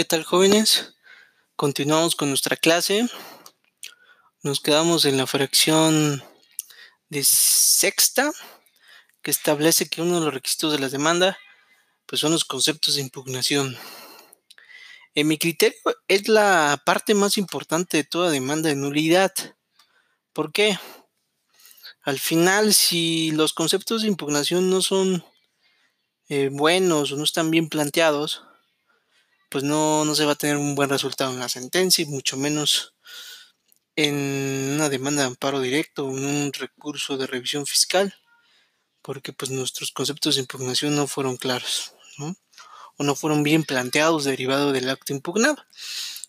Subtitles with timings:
[0.00, 0.94] ¿Qué tal jóvenes?
[1.56, 3.06] Continuamos con nuestra clase.
[4.42, 6.24] Nos quedamos en la fracción
[7.10, 8.32] de sexta
[9.20, 11.36] que establece que uno de los requisitos de la demanda
[12.06, 13.76] pues son los conceptos de impugnación.
[15.14, 15.76] En mi criterio
[16.08, 19.34] es la parte más importante de toda demanda de nulidad.
[20.32, 20.78] ¿Por qué?
[22.00, 25.22] Al final, si los conceptos de impugnación no son
[26.30, 28.44] eh, buenos o no están bien planteados,
[29.50, 32.36] pues no, no se va a tener un buen resultado en la sentencia y mucho
[32.36, 32.94] menos
[33.96, 34.14] en
[34.76, 38.14] una demanda de amparo directo o en un recurso de revisión fiscal,
[39.02, 42.36] porque pues nuestros conceptos de impugnación no fueron claros, ¿no?
[42.96, 45.56] O no fueron bien planteados derivado del acto impugnado.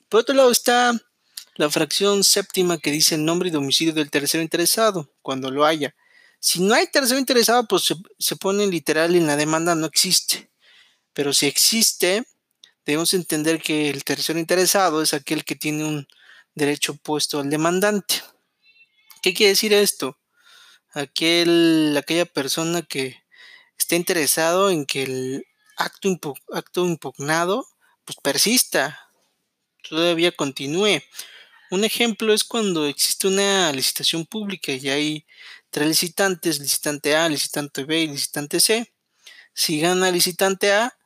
[0.10, 1.00] Por otro lado está
[1.56, 5.96] la fracción séptima que dice el nombre y domicilio del tercero interesado, cuando lo haya.
[6.40, 10.50] Si no hay tercero interesado, pues se, se pone literal en la demanda no existe.
[11.14, 12.26] Pero si existe,
[12.86, 16.08] debemos entender que el tercero interesado es aquel que tiene un
[16.56, 18.22] derecho opuesto al demandante.
[19.22, 20.18] ¿Qué quiere decir esto?
[20.94, 23.22] Aquel, aquella persona que
[23.78, 25.46] está interesado en que el
[25.78, 27.66] acto, impugnado
[28.06, 29.10] pues persista,
[29.88, 31.02] todavía continúe.
[31.70, 35.26] Un ejemplo es cuando existe una licitación pública y hay
[35.70, 38.94] tres licitantes, licitante A, licitante B y licitante C.
[39.54, 40.98] Si gana licitante A,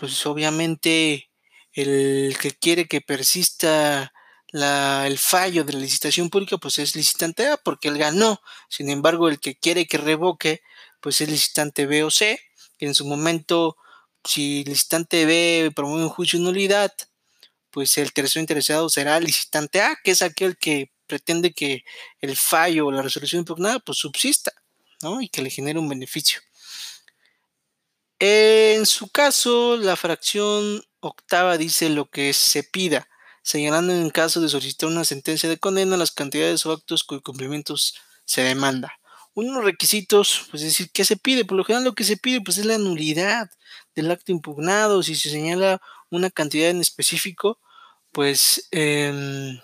[0.00, 1.30] pues obviamente
[1.74, 4.12] el que quiere que persista
[4.52, 8.40] el fallo de la licitación pública, pues es licitante A, porque él ganó.
[8.68, 10.62] Sin embargo, el que quiere que revoque,
[11.00, 12.40] pues es licitante B o C,
[12.78, 13.76] que en su momento,
[14.24, 16.92] si licitante B promueve un juicio de nulidad,
[17.70, 21.84] pues el tercero interesado será licitante A, que es aquel que pretende que
[22.20, 24.52] el fallo o la resolución impugnada pues subsista,
[25.02, 25.20] ¿no?
[25.20, 26.40] Y que le genere un beneficio.
[28.20, 33.08] En su caso, la fracción octava dice lo que se pida,
[33.42, 37.94] señalando en caso de solicitar una sentencia de condena las cantidades o actos cuyos cumplimientos
[38.26, 38.92] se demanda.
[39.32, 41.46] Uno de los requisitos, pues es decir, ¿qué se pide?
[41.46, 43.48] Por lo general lo que se pide pues es la nulidad
[43.94, 45.02] del acto impugnado.
[45.02, 45.80] Si se señala
[46.10, 47.58] una cantidad en específico,
[48.12, 49.58] pues, eh,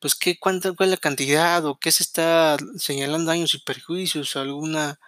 [0.00, 4.98] pues ¿qué, cuál es la cantidad o qué se está señalando daños y perjuicios, alguna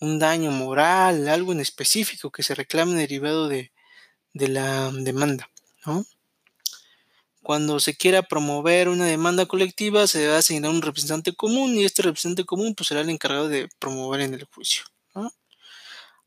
[0.00, 3.72] un daño moral, algo en específico que se reclame derivado de,
[4.32, 5.50] la demanda.
[7.42, 12.02] Cuando se quiera promover una demanda colectiva, se debe asignar un representante común y este
[12.02, 14.84] representante común pues, será el encargado de promover en el juicio.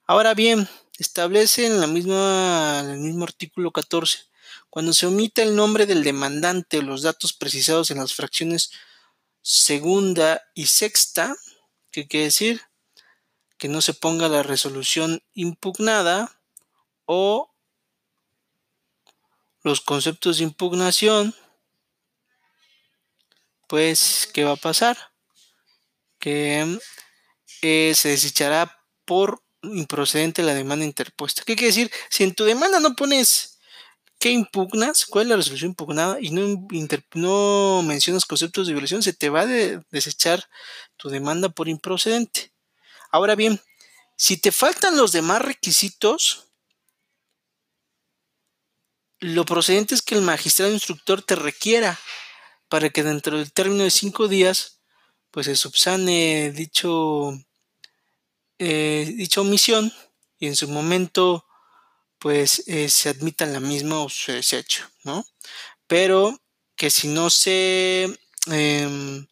[0.06, 4.20] Ahora bien, establece en, la misma, en el mismo artículo 14,
[4.70, 8.72] cuando se omita el nombre del demandante o los datos precisados en las fracciones
[9.42, 11.36] segunda y sexta,
[11.92, 12.62] ¿qué quiere decir?
[13.58, 16.42] Que no se ponga la resolución impugnada
[17.06, 17.52] o
[19.64, 21.36] los conceptos de impugnación,
[23.68, 24.98] pues, ¿qué va a pasar?
[26.20, 26.80] Que
[27.62, 31.44] eh, se desechará por improcedente la demanda interpuesta.
[31.46, 31.92] ¿Qué quiere decir?
[32.10, 33.60] Si en tu demanda no pones
[34.20, 36.68] qué impugnas, cuál es la resolución impugnada y no,
[37.14, 39.48] no mencionas conceptos de violación, se te va a
[39.92, 40.44] desechar
[40.96, 42.52] tu demanda por improcedente.
[43.12, 43.62] Ahora bien,
[44.16, 46.48] si te faltan los demás requisitos,
[49.20, 52.00] lo procedente es que el magistrado instructor te requiera
[52.70, 54.82] para que dentro del término de cinco días,
[55.32, 57.32] pues se subsane dicho,
[58.60, 59.94] eh, dicha omisión
[60.40, 61.46] y en su momento,
[62.20, 65.26] pues eh, se admita la misma o su desecho, ¿no?
[65.88, 66.40] Pero
[66.76, 68.04] que si no se,
[68.48, 69.28] em,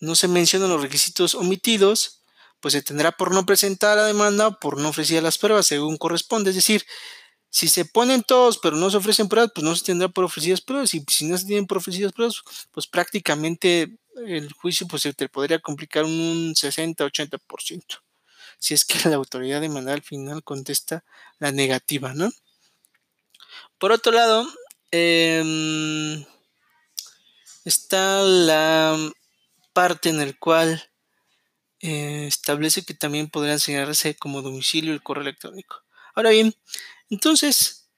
[0.00, 2.21] no se mencionan los requisitos omitidos,
[2.62, 5.98] pues se tendrá por no presentar la demanda o por no ofrecer las pruebas según
[5.98, 6.50] corresponde.
[6.50, 6.84] Es decir,
[7.50, 10.60] si se ponen todos pero no se ofrecen pruebas, pues no se tendrá por ofrecidas
[10.60, 10.94] pruebas.
[10.94, 15.28] Y si no se tienen por ofrecidas pruebas, pues prácticamente el juicio pues, se te
[15.28, 18.00] podría complicar un 60-80%.
[18.60, 21.04] Si es que la autoridad demanda al final contesta
[21.40, 22.30] la negativa, ¿no?
[23.78, 24.46] Por otro lado,
[24.92, 26.24] em,
[27.64, 28.96] está la
[29.72, 30.91] parte en la cual
[31.82, 35.82] eh, establece que también podrá enseñarse como domicilio el correo electrónico.
[36.14, 36.54] Ahora bien,
[37.10, 37.88] entonces,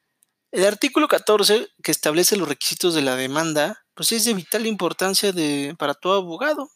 [0.53, 5.33] el artículo 14 que establece los requisitos de la demanda, pues es de vital importancia
[5.33, 6.71] de, para todo abogado,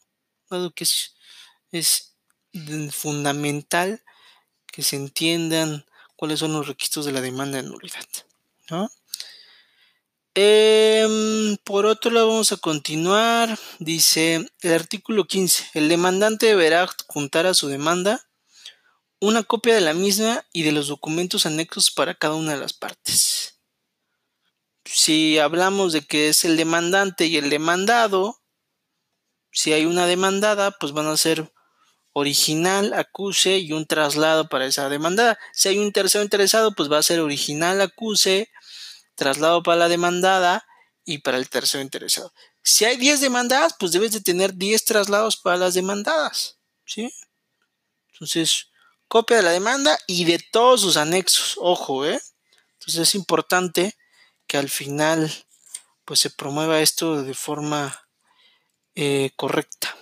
[0.50, 1.16] dado que es,
[1.72, 2.14] es
[2.92, 4.02] fundamental
[4.66, 8.06] que se entiendan cuáles son los requisitos de la demanda de nulidad.
[8.70, 8.90] ¿no?
[10.40, 13.58] Em, por otro lado, vamos a continuar.
[13.80, 15.70] Dice el artículo 15.
[15.74, 18.24] El demandante deberá adjuntar a su demanda
[19.20, 22.72] una copia de la misma y de los documentos anexos para cada una de las
[22.72, 23.58] partes.
[24.84, 28.40] si hablamos de que es el demandante y el demandado,
[29.50, 31.52] si hay una demandada, pues van a ser
[32.12, 35.36] original, acuse y un traslado para esa demandada.
[35.52, 38.50] Si hay un tercero interesado, pues va a ser original, acuse,
[39.18, 40.64] traslado para la demandada
[41.04, 42.32] y para el tercero interesado.
[42.62, 46.58] Si hay 10 demandadas, pues debes de tener 10 traslados para las demandadas.
[46.86, 47.12] ¿Sí?
[48.12, 48.70] Entonces,
[49.08, 51.56] copia de la demanda y de todos sus anexos.
[51.58, 52.20] Ojo, ¿eh?
[52.74, 53.96] Entonces es importante
[54.46, 55.30] que al final
[56.04, 58.08] pues se promueva esto de forma
[58.94, 59.94] eh, correcta.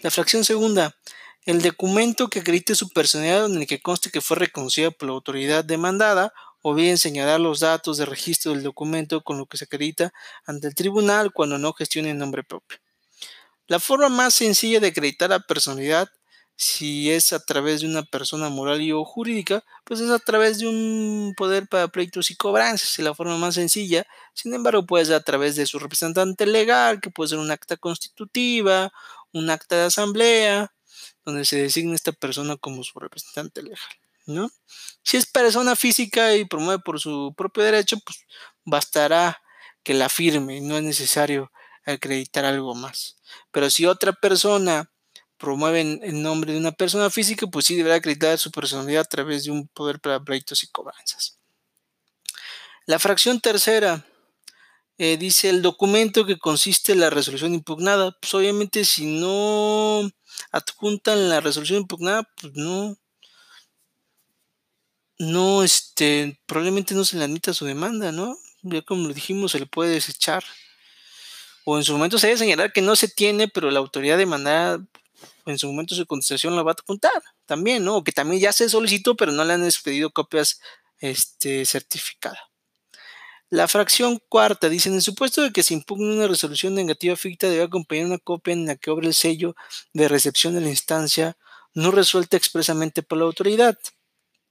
[0.00, 0.96] La fracción segunda,
[1.44, 5.14] el documento que acredite su personalidad en el que conste que fue reconocido por la
[5.14, 6.32] autoridad demandada
[6.62, 10.12] o bien señalar los datos de registro del documento con lo que se acredita
[10.44, 12.78] ante el tribunal cuando no gestione en nombre propio.
[13.66, 16.08] La forma más sencilla de acreditar la personalidad,
[16.56, 20.58] si es a través de una persona moral y o jurídica, pues es a través
[20.58, 24.06] de un poder para pleitos y cobranzas, es la forma más sencilla.
[24.34, 27.76] Sin embargo, puede ser a través de su representante legal, que puede ser un acta
[27.76, 28.92] constitutiva,
[29.32, 30.74] un acta de asamblea,
[31.24, 33.78] donde se designe esta persona como su representante legal,
[34.26, 34.50] ¿no?
[35.02, 38.24] Si es persona física y promueve por su propio derecho, pues
[38.64, 39.40] bastará
[39.82, 41.50] que la firme, no es necesario
[41.84, 43.16] acreditar algo más.
[43.50, 44.90] Pero si otra persona
[45.38, 49.44] promueve en, nombre de una persona física, pues sí deberá acreditar su personalidad a través
[49.44, 51.38] de un poder para pleitos y cobranzas.
[52.84, 54.04] La fracción tercera
[54.98, 58.14] eh, dice el documento que consiste en la resolución impugnada.
[58.20, 60.10] Pues obviamente si no
[60.52, 62.98] adjuntan la resolución impugnada, pues no,
[65.20, 68.38] no, este, probablemente no se le admita su demanda, ¿no?
[68.62, 70.42] Ya como lo dijimos, se le puede desechar.
[71.64, 74.82] O en su momento se debe señalar que no se tiene, pero la autoridad demandada,
[75.44, 77.96] en su momento su contestación la va a adjuntar también, ¿no?
[77.96, 80.58] O que también ya se solicitó, pero no le han expedido copias
[81.00, 82.40] este, certificadas.
[83.50, 87.46] La fracción cuarta dice, en el supuesto de que se impugne una resolución negativa ficta,
[87.50, 89.54] debe acompañar una copia en la que obre el sello
[89.92, 91.36] de recepción de la instancia
[91.74, 93.78] no resuelta expresamente por la autoridad.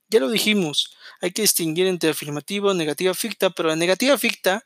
[0.10, 4.66] Ya lo dijimos, hay que distinguir entre afirmativa o negativa ficta, pero la negativa ficta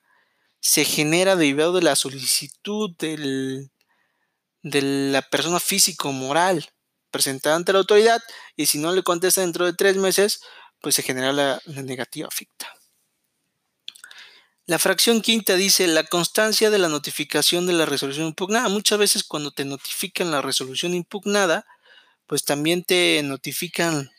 [0.61, 3.69] se genera derivado de la solicitud del,
[4.61, 6.69] de la persona físico moral
[7.11, 8.21] presentada ante la autoridad
[8.55, 10.41] y si no le contesta dentro de tres meses,
[10.79, 12.73] pues se genera la negativa ficta.
[14.65, 18.69] La fracción quinta dice la constancia de la notificación de la resolución impugnada.
[18.69, 21.65] Muchas veces cuando te notifican la resolución impugnada,
[22.27, 24.09] pues también te notifican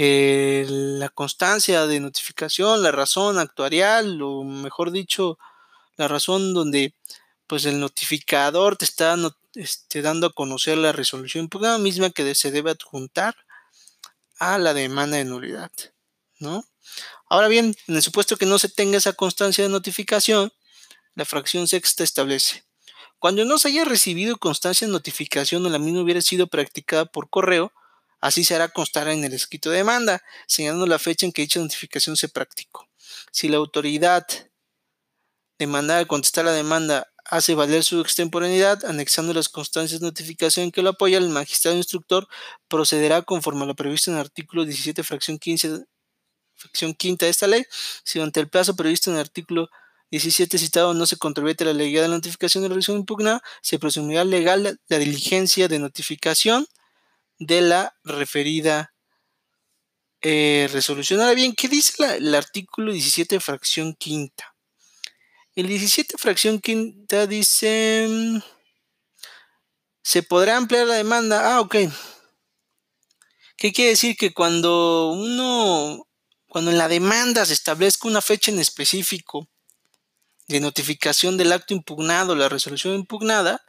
[0.00, 5.40] eh, la constancia de notificación, la razón actuarial, o mejor dicho,
[5.96, 6.94] la razón donde
[7.48, 9.16] pues el notificador te está
[9.54, 13.34] este, dando a conocer la resolución impugnada misma que se debe adjuntar
[14.38, 15.72] a la demanda de nulidad,
[16.38, 16.64] ¿no?
[17.28, 20.52] Ahora bien, en el supuesto que no se tenga esa constancia de notificación,
[21.16, 22.62] la fracción sexta establece,
[23.18, 27.28] cuando no se haya recibido constancia de notificación o la misma hubiera sido practicada por
[27.28, 27.72] correo,
[28.20, 31.60] así se hará constar en el escrito de demanda, señalando la fecha en que dicha
[31.60, 32.88] notificación se practicó.
[33.32, 34.26] Si la autoridad
[35.58, 40.82] demandada de contestar la demanda hace valer su extemporaneidad, anexando las constancias de notificación que
[40.82, 42.26] lo apoya, el magistrado instructor
[42.68, 45.84] procederá conforme a lo previsto en el artículo 17, fracción 15
[46.58, 47.64] fracción quinta de esta ley,
[48.04, 49.70] si durante el plazo previsto en el artículo
[50.10, 53.78] 17 citado no se controvierte la legalidad de la notificación de la resolución impugnada, se
[53.78, 56.66] presumirá legal la, diligencia de notificación
[57.38, 58.94] de la referida
[60.20, 61.20] eh, resolución.
[61.20, 64.54] Ahora bien, ¿qué dice el artículo 17 fracción quinta?
[65.54, 68.06] El 17 fracción quinta dice...
[68.08, 68.38] Mm,
[70.02, 71.54] se podrá ampliar la demanda.
[71.54, 71.76] Ah, ok.
[73.58, 74.16] ¿Qué quiere decir?
[74.16, 76.08] Que cuando uno
[76.48, 79.48] cuando en la demanda se establezca una fecha en específico
[80.46, 83.62] de notificación del acto impugnado, la resolución impugnada,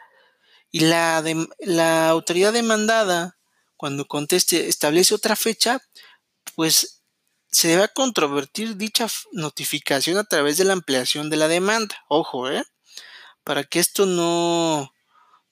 [0.72, 1.22] y la,
[1.60, 3.38] la autoridad demandada,
[3.80, 5.80] cuando conteste, establece otra fecha,
[6.54, 7.02] pues
[7.50, 11.96] se debe controvertir dicha notificación a través de la ampliación de la demanda.
[12.10, 12.66] Ojo, ¿eh?
[13.46, 14.94] Para que esto no,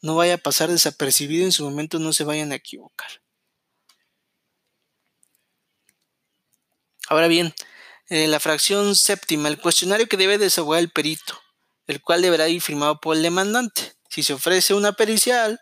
[0.01, 3.07] no vaya a pasar desapercibido, en su momento no se vayan a equivocar.
[7.07, 7.55] Ahora bien,
[8.09, 11.39] en la fracción séptima, el cuestionario que debe desahogar el perito,
[11.85, 13.93] el cual deberá ir firmado por el demandante.
[14.09, 15.61] Si se ofrece una pericial,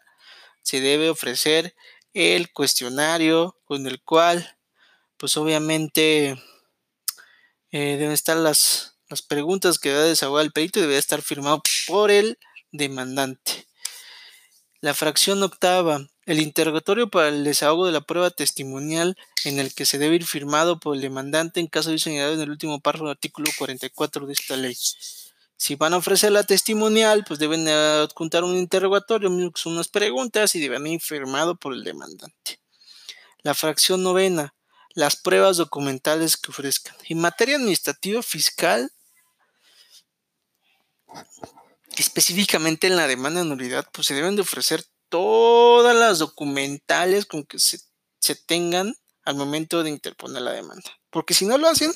[0.63, 1.75] se debe ofrecer
[2.15, 4.57] el cuestionario con el cual,
[5.17, 6.41] pues obviamente,
[7.71, 11.61] eh, deben estar las, las preguntas que debe desahogar el perito y debe estar firmado
[11.87, 12.39] por el
[12.71, 13.67] demandante.
[14.79, 19.85] La fracción octava, El interrogatorio para el desahogo de la prueba testimonial en el que
[19.85, 23.05] se debe ir firmado por el demandante en caso de señalado en el último párrafo
[23.05, 24.75] del artículo 44 de esta ley.
[25.65, 30.85] Si van a ofrecer la testimonial, pues deben adjuntar un interrogatorio, unas preguntas y deben
[30.85, 32.61] ir firmado por el demandante.
[33.41, 34.53] La fracción novena,
[34.93, 36.95] las pruebas documentales que ofrezcan.
[37.09, 38.91] En materia administrativa fiscal,
[41.97, 47.43] específicamente en la demanda de nulidad, pues se deben de ofrecer todas las documentales con
[47.43, 47.79] que se,
[48.45, 50.91] tengan al momento de interponer la demanda.
[51.09, 51.91] Porque si no lo hacen,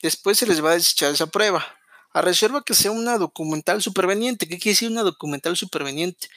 [0.00, 1.75] después se les va a desechar esa prueba.
[2.16, 4.48] A reserva que sea una documental superveniente.
[4.48, 6.28] ¿Qué quiere decir una documental superveniente?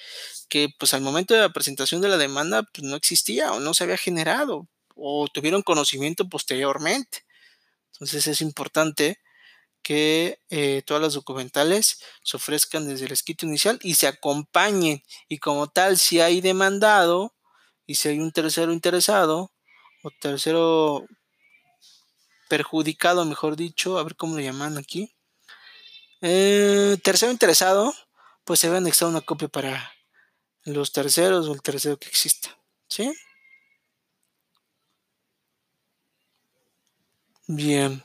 [0.50, 3.74] Que pues al momento de la presentación de la demanda pues, no existía o no
[3.74, 7.20] se había generado o tuvieron conocimiento posteriormente.
[7.94, 9.20] Entonces es importante
[9.82, 15.02] que eh, todas las documentales se ofrezcan desde el escrito inicial y se acompañen.
[15.30, 17.34] Y como tal, si hay demandado
[17.86, 19.54] y si hay un tercero interesado
[20.04, 21.06] o tercero
[22.50, 25.16] perjudicado, mejor dicho, a ver cómo lo llaman aquí.
[26.22, 27.94] Eh, tercero interesado,
[28.44, 29.94] pues se debe anexar una copia para
[30.66, 32.58] los terceros o el tercero que exista.
[32.90, 33.14] ¿Sí?
[37.48, 38.04] Bien.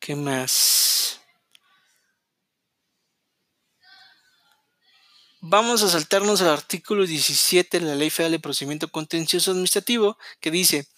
[0.00, 1.20] ¿Qué más?
[5.40, 10.50] Vamos a saltarnos al artículo 17 de la Ley Federal de Procedimiento Contencioso Administrativo que
[10.50, 10.88] dice,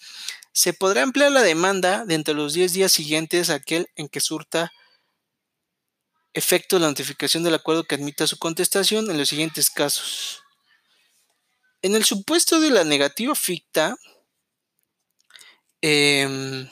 [0.59, 4.19] se podrá emplear la demanda dentro de los 10 días siguientes a aquel en que
[4.19, 4.73] surta
[6.35, 10.43] efecto la notificación del acuerdo que admita su contestación en los siguientes casos.
[11.81, 13.97] En el supuesto de la negativa ficta,
[15.81, 16.69] eh,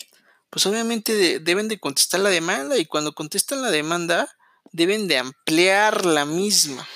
[0.50, 4.37] pues obviamente deben de contestar la demanda y cuando contestan la demanda
[4.73, 6.88] deben de ampliar la misma.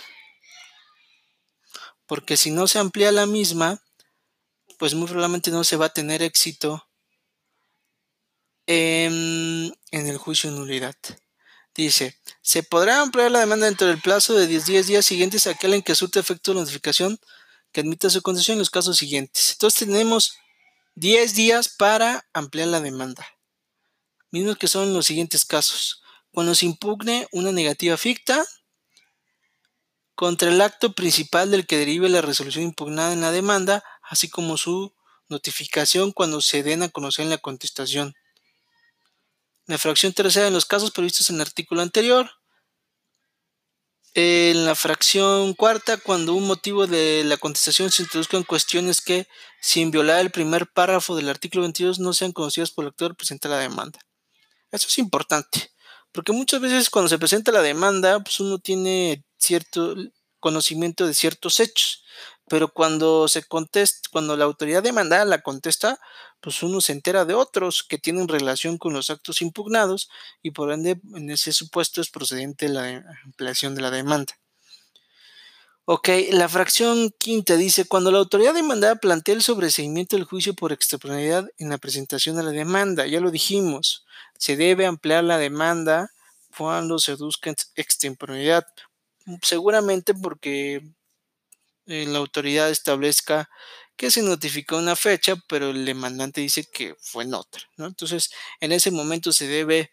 [2.08, 3.80] Porque si no se amplía la misma,
[4.80, 6.88] pues muy probablemente no se va a tener éxito
[8.66, 10.96] en, el juicio de nulidad.
[11.74, 15.74] Dice, se podrá ampliar la demanda dentro del plazo de 10 días siguientes a aquel
[15.74, 17.20] en que surte efecto la notificación
[17.70, 19.52] que admita su concesión en los casos siguientes.
[19.52, 20.32] Entonces tenemos
[20.96, 23.24] 10 días para ampliar la demanda
[24.30, 26.02] mismos que son los siguientes casos.
[26.32, 28.44] Cuando se impugne una negativa ficta
[30.14, 34.58] contra el acto principal del que derive la resolución impugnada en la demanda, así como
[34.58, 34.92] su
[35.28, 38.14] notificación cuando se den a conocer en la contestación.
[39.66, 42.28] La fracción tercera en los casos previstos en el artículo anterior.
[44.14, 49.28] En la fracción cuarta, cuando un motivo de la contestación se introduzca en cuestiones que,
[49.60, 53.48] sin violar el primer párrafo del artículo 22, no sean conocidas por el actor, presenta
[53.48, 54.00] la demanda.
[54.72, 55.70] Eso es importante,
[56.10, 59.94] porque muchas veces cuando se presenta la demanda, pues uno tiene cierto
[60.40, 62.02] conocimiento de ciertos hechos,
[62.50, 66.00] pero cuando se contesta, cuando la autoridad demandada la contesta,
[66.40, 70.10] pues uno se entera de otros que tienen relación con los actos impugnados
[70.42, 74.34] y por ende en ese supuesto es procedente la ampliación de la demanda.
[75.84, 80.72] Ok, la fracción quinta dice, cuando la autoridad demandada plantea el sobreseimiento del juicio por
[80.72, 84.04] extemporaneidad en la presentación de la demanda, ya lo dijimos,
[84.36, 86.10] se debe ampliar la demanda
[86.58, 88.66] cuando se busca extemporaneidad,
[89.40, 90.82] seguramente porque
[91.90, 93.50] la autoridad establezca
[93.96, 97.86] que se notificó una fecha, pero el demandante dice que fue en otra, ¿no?
[97.86, 98.30] Entonces,
[98.60, 99.90] en ese momento se debe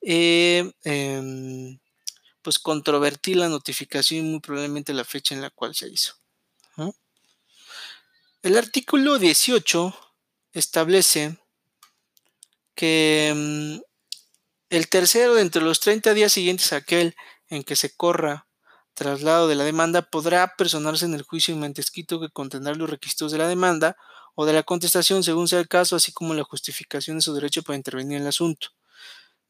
[0.00, 1.78] eh, em,
[2.42, 6.14] pues controvertir la notificación y muy probablemente la fecha en la cual se hizo.
[8.40, 9.94] El artículo 18
[10.52, 11.38] establece
[12.74, 13.80] que mm,
[14.70, 17.14] el tercero de entre los 30 días siguientes a aquel
[17.48, 18.47] en que se corra
[18.98, 23.38] traslado de la demanda podrá personarse en el juicio escrito que contendrá los requisitos de
[23.38, 23.96] la demanda
[24.34, 27.62] o de la contestación según sea el caso, así como la justificación de su derecho
[27.62, 28.70] para intervenir en el asunto.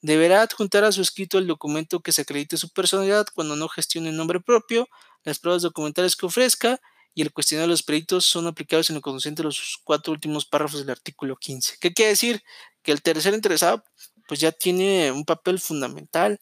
[0.02, 4.11] Deberá adjuntar a su escrito el documento que se acredite su personalidad cuando no gestione
[4.11, 4.87] en nombre propio,
[5.25, 6.78] las pruebas documentales que ofrezca
[7.14, 10.45] y el cuestionario de los peritos son aplicables en lo conducente a los cuatro últimos
[10.45, 11.76] párrafos del artículo 15.
[11.81, 12.43] ¿Qué quiere decir?
[12.83, 13.83] Que el tercer interesado
[14.28, 16.38] pues ya tiene un papel fundamental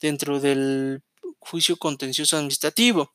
[0.00, 1.02] dentro del
[1.38, 3.12] juicio contencioso administrativo.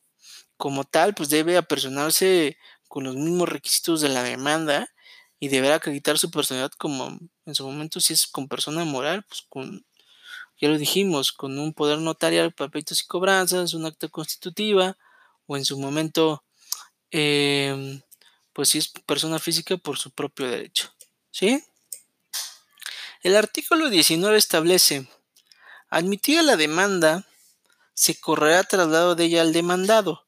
[0.56, 2.56] Como tal, pues debe apersonarse
[2.88, 4.88] con los mismos requisitos de la demanda
[5.40, 9.42] y deberá acreditar su personalidad como en su momento si es con persona moral, pues
[9.48, 9.84] con,
[10.60, 14.96] ya lo dijimos, con un poder notarial, papelitos y cobranzas, un acta constitutiva,
[15.46, 16.44] o en su momento,
[17.10, 18.00] em,
[18.52, 20.92] pues si es persona física por su propio derecho.
[21.30, 21.64] ¿Sí?
[23.22, 25.08] El artículo 19 establece,
[25.90, 27.26] admitida la demanda,
[27.94, 30.26] se correrá traslado de ella al demandado,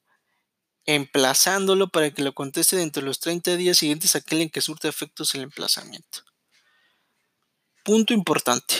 [0.85, 4.61] emplazándolo para que lo conteste dentro de los 30 días siguientes a aquel en que
[4.61, 6.19] surta efectos el emplazamiento.
[7.83, 8.75] Punto importante.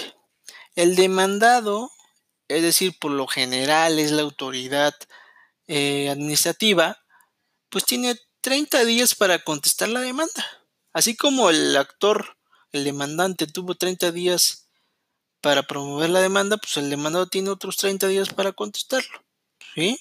[0.76, 1.92] El demandado,
[2.48, 4.94] es decir, por lo general es la autoridad
[5.68, 6.98] eh, administrativa,
[7.70, 10.46] pues tiene 30 días para contestar la demanda.
[10.94, 12.38] Así como el actor,
[12.72, 14.65] el demandante, tuvo 30 días
[15.46, 19.24] para promover la demanda, pues el demandado tiene otros 30 días para contestarlo.
[19.76, 20.00] ¿Sí?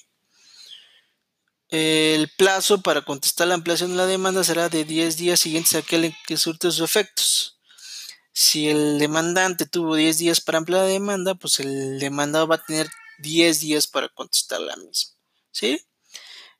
[1.69, 5.79] El plazo para contestar la ampliación de la demanda será de 10 días siguientes a
[5.79, 7.59] aquel en que surte sus efectos.
[8.33, 12.65] Si el demandante tuvo 10 días para ampliar la demanda, pues el demandado va a
[12.65, 15.13] tener 10 días para contestar la misma.
[15.51, 15.79] ¿Sí?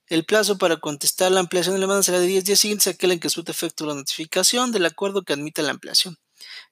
[0.05, 2.91] El plazo para contestar la ampliación de la demanda será de 10 días siguientes a
[2.91, 6.19] aquel en que surte efecto la notificación del acuerdo que admita la ampliación.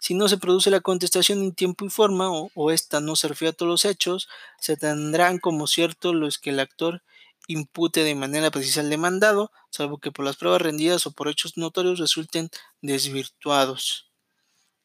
[0.03, 3.29] Si no se produce la contestación en tiempo y forma o, o esta no se
[3.29, 4.27] refiere a todos los hechos,
[4.59, 7.03] se tendrán como cierto los que el actor
[7.47, 11.55] impute de manera precisa al demandado, salvo que por las pruebas rendidas o por hechos
[11.55, 12.49] notorios resulten
[12.81, 14.11] desvirtuados.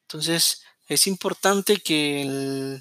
[0.03, 2.81] Entonces, es importante que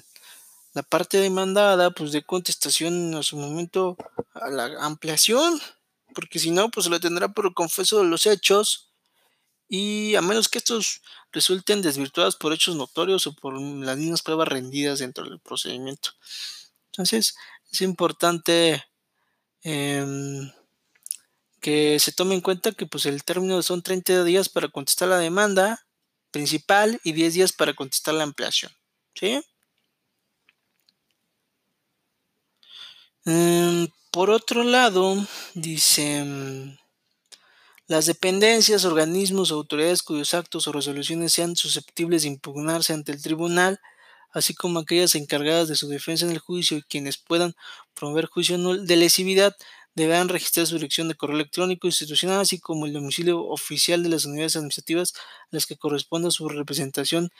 [0.74, 3.96] la parte demandada pues dé contestación a su momento
[4.34, 5.60] a la ampliación,
[6.14, 8.87] porque si no, pues se lo tendrá por confeso de los hechos
[9.68, 14.48] y a menos que estos resulten desvirtuados por hechos notorios o por las mismas pruebas
[14.48, 16.10] rendidas dentro del procedimiento.
[16.90, 17.36] Entonces,
[17.70, 18.82] es importante
[19.62, 20.50] Em,
[21.60, 25.18] que se tome en cuenta que pues el término son 30 días para contestar la
[25.18, 25.86] demanda
[26.30, 28.72] principal y 10 días para contestar la ampliación.
[29.14, 29.42] ¿sí?
[33.24, 35.16] Em, por otro lado,
[35.54, 36.24] dice,
[37.88, 43.20] las dependencias, organismos o autoridades cuyos actos o resoluciones sean susceptibles de impugnarse ante el
[43.20, 43.80] tribunal
[44.32, 47.54] así como aquellas encargadas de su defensa en el juicio y quienes puedan
[47.94, 49.56] promover juicio de lesividad,
[49.94, 54.26] deberán registrar su dirección de correo electrónico institucional, así como el domicilio oficial de las
[54.26, 57.30] unidades administrativas a las que corresponda su representación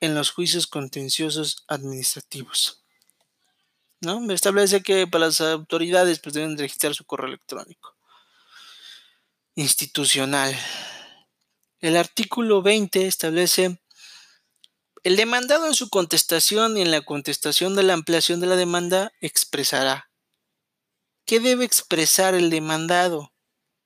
[0.00, 2.82] en los juicios contenciosos administrativos.
[4.00, 4.20] ¿No?
[4.20, 7.97] Me establece que para las autoridades pues, deben registrar su correo electrónico
[9.58, 10.56] institucional.
[11.80, 13.80] El artículo 20 establece
[15.02, 19.12] el demandado en su contestación y en la contestación de la ampliación de la demanda
[19.20, 20.10] expresará.
[21.26, 23.32] ¿Qué debe expresar el demandado?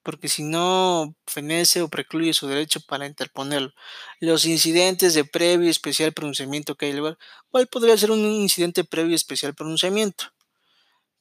[0.02, 3.72] Porque si no fenece o precluye su derecho para interponerlo.
[4.20, 7.16] Los incidentes de previo y especial pronunciamiento que hay lugar.
[7.50, 10.34] ¿Cuál podría ser un incidente previo y especial pronunciamiento?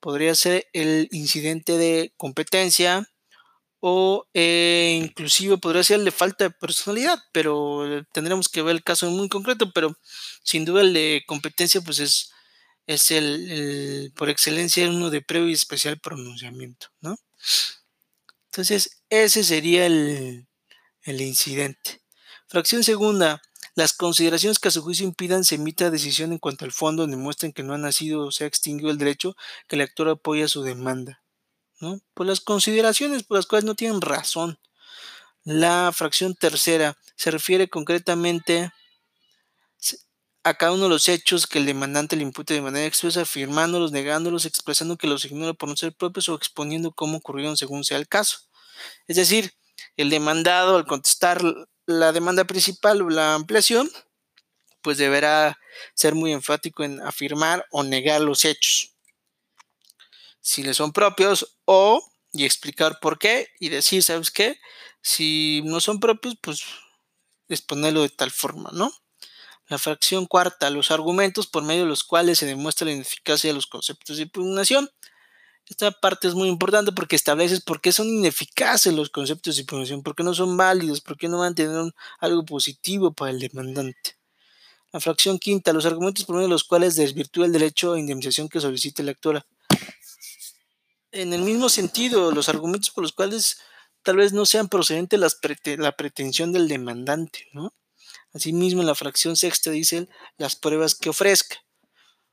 [0.02, 3.08] Podría ser el incidente de competencia,
[3.82, 9.10] o eh, inclusive podría ser de falta de personalidad, pero tendremos que ver el caso
[9.12, 9.98] muy concreto, pero
[10.44, 12.32] sin duda el de competencia pues es,
[12.88, 17.18] es el, por excelencia uno de previo y especial pronunciamiento, ¿no?
[18.52, 20.48] Entonces, ese sería el,
[21.04, 22.02] el incidente.
[22.48, 23.42] Fracción segunda,
[23.76, 27.54] las consideraciones que a su juicio impidan se emita decisión en cuanto al fondo demuestren
[27.54, 29.36] que no ha nacido o se ha extinguido el derecho
[29.68, 31.21] que el actor apoya su demanda.
[32.14, 34.60] Por las consideraciones por las cuales no tienen razón.
[35.44, 38.72] La fracción tercera se refiere concretamente
[40.44, 43.92] a cada uno de los hechos que el demandante le impute de manera expresa, afirmándolos,
[43.92, 47.98] negándolos, expresando que los ignora por no ser propios o exponiendo cómo ocurrieron según sea
[47.98, 48.38] el caso.
[49.08, 49.54] Es decir,
[49.98, 51.44] el demandado al contestar
[51.86, 53.90] la demanda principal o la ampliación,
[54.82, 55.60] pues deberá
[55.94, 58.91] ser muy enfático en afirmar o negar los hechos
[60.42, 64.60] si le son propios o y explicar por qué y decir, ¿sabes qué?
[65.02, 66.64] Si no son propios, pues
[67.48, 68.92] exponerlo de tal forma, ¿no?
[69.68, 73.54] La fracción cuarta, los argumentos por medio de los cuales se demuestra la ineficacia de
[73.54, 74.90] los conceptos de impugnación.
[75.68, 80.04] Esta parte es muy importante porque estableces por qué son ineficaces los conceptos de impugnación,
[80.04, 83.40] por qué no son válidos, por qué no van a tener algo positivo para el
[83.40, 84.18] demandante.
[84.92, 88.50] La fracción quinta, los argumentos por medio de los cuales desvirtúa el derecho a indemnización
[88.50, 89.46] que solicite la lectora
[91.12, 93.58] en el mismo sentido, los argumentos por los cuales
[94.04, 95.20] tal vez no sean procedentes
[95.78, 97.74] la pretensión del demandante, ¿no?
[98.34, 101.58] Asimismo, en la fracción sexta dice las pruebas que ofrezca.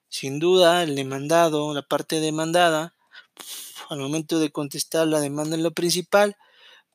[0.09, 2.95] Sin duda, el demandado, la parte demandada,
[3.89, 6.37] al momento de contestar la demanda en lo principal,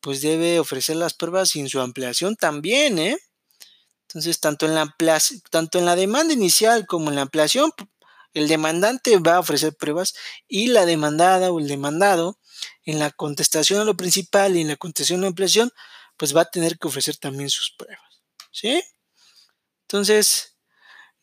[0.02, 3.18] pues debe ofrecer las pruebas y en su ampliación también, ¿eh?
[4.08, 4.96] Entonces, tanto en la,
[5.50, 7.72] tanto en la demanda inicial como en la ampliación,
[8.34, 10.14] el demandante va a ofrecer pruebas
[10.48, 12.40] y la demandada o el demandado
[12.84, 15.72] en la contestación a lo principal y en la contestación a la ampliación,
[16.18, 18.22] pues va a tener que ofrecer también sus pruebas.
[18.52, 18.84] ¿Sí?
[19.88, 20.58] Entonces,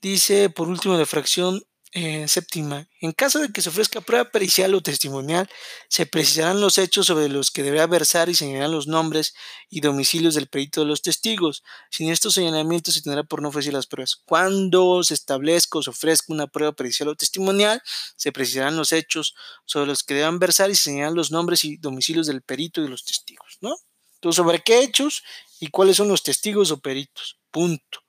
[0.00, 4.72] dice por último la fracción Eh, séptima, en caso de que se ofrezca prueba pericial
[4.76, 5.50] o testimonial,
[5.88, 9.34] se precisarán los hechos sobre los que deberá versar y señalar los nombres
[9.68, 11.64] y domicilios del perito de los testigos.
[11.90, 14.14] Sin estos señalamientos se tendrá por no ofrecer las pruebas.
[14.24, 17.82] Cuando se establezca o se ofrezca una prueba pericial o testimonial,
[18.14, 22.28] se precisarán los hechos sobre los que deban versar y señalar los nombres y domicilios
[22.28, 23.74] del perito y los testigos, ¿no?
[24.14, 25.24] Entonces, ¿sobre qué hechos
[25.58, 27.40] y cuáles son los testigos o peritos?
[27.50, 27.99] Punto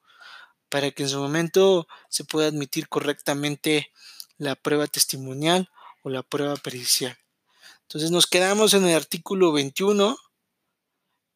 [0.72, 3.92] para que en su momento se pueda admitir correctamente
[4.38, 5.70] la prueba testimonial
[6.02, 7.16] o la prueba pericial.
[7.82, 10.18] Entonces nos quedamos en el artículo 21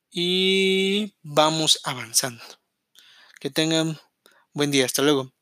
[0.10, 2.42] y vamos avanzando.
[3.42, 4.00] Que tengan
[4.54, 4.86] buen día.
[4.86, 5.35] Hasta luego.